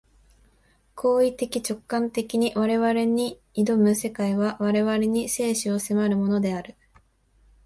[0.95, 6.75] 行為的直観的に我々に臨む世界は、我々に生死を迫るものである。